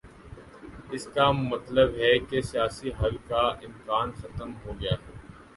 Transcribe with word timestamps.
اس 0.91 1.05
کا 1.15 1.29
مطلب 1.31 1.89
ہے 1.95 2.17
کہ 2.19 2.41
سیاسی 2.41 2.89
حل 3.01 3.15
کا 3.27 3.47
امکان 3.67 4.11
ختم 4.21 4.53
ہو 4.65 4.73
گیا 4.79 4.95
ہے۔ 5.01 5.17